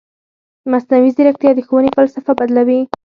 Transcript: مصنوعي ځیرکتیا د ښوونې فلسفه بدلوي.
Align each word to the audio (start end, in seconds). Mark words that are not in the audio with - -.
مصنوعي 0.71 1.09
ځیرکتیا 1.15 1.51
د 1.55 1.59
ښوونې 1.67 1.89
فلسفه 1.97 2.31
بدلوي. 2.39 2.81